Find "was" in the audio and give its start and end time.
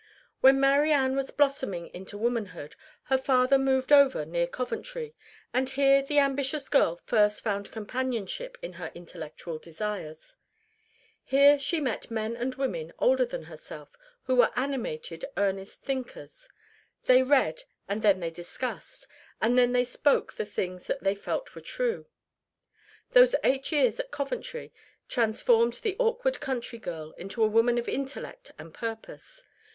1.15-1.29